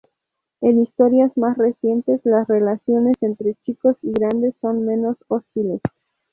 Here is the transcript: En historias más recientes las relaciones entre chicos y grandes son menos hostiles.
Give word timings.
En 0.61 0.79
historias 0.81 1.31
más 1.37 1.59
recientes 1.59 2.21
las 2.23 2.47
relaciones 2.47 3.17
entre 3.21 3.53
chicos 3.63 3.97
y 4.01 4.11
grandes 4.13 4.55
son 4.59 4.83
menos 4.83 5.15
hostiles. 5.27 5.79